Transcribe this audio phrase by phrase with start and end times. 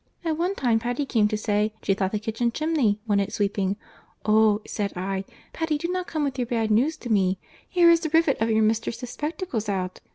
[0.25, 3.77] At one time Patty came to say she thought the kitchen chimney wanted sweeping.
[4.25, 7.37] Oh, said I, Patty do not come with your bad news to me.
[7.69, 9.99] Here is the rivet of your mistress's spectacles out.